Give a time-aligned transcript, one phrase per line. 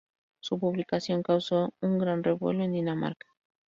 [0.39, 3.27] Su publicación causó un gran revuelo en Dinamarca.